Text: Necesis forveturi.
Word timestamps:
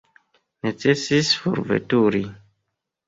Necesis 0.67 1.29
forveturi. 1.43 2.23